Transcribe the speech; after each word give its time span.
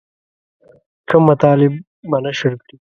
ښه 1.07 1.17
مطالب 1.27 1.73
به 2.09 2.17
نشر 2.25 2.53
کړي. 2.61 2.75